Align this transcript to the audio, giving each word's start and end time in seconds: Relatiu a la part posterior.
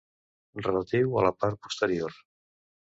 Relatiu 0.67 1.15
a 1.21 1.27
la 1.29 1.33
part 1.45 1.63
posterior. 1.69 2.21